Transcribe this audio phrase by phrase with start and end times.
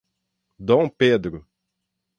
[0.67, 1.45] Dom Pedro